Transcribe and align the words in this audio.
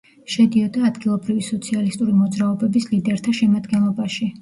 შედიოდა 0.35 0.81
ადგილობრივი 0.89 1.45
სოციალისტური 1.49 2.17
მოძრაობების 2.25 2.91
ლიდერთა 2.97 3.39
შემადგენლობაში. 3.45 4.37